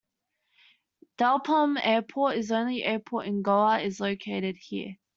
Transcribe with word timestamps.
Dabolim 1.19 1.77
Airport, 1.79 2.47
the 2.47 2.55
only 2.57 2.83
airport 2.83 3.27
in 3.27 3.43
Goa, 3.43 3.81
is 3.81 3.99
located 3.99 4.57
here. 4.59 4.95